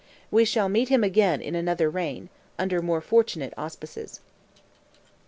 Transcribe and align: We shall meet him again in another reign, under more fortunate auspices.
We 0.31 0.45
shall 0.45 0.67
meet 0.67 0.89
him 0.89 1.03
again 1.03 1.41
in 1.41 1.53
another 1.53 1.87
reign, 1.87 2.29
under 2.57 2.81
more 2.81 3.01
fortunate 3.01 3.53
auspices. 3.55 4.19